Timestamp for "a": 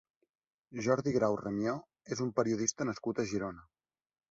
3.21-3.29